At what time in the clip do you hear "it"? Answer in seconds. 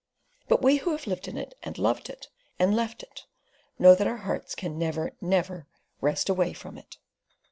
1.37-1.53, 2.09-2.27, 3.03-3.27, 6.75-6.97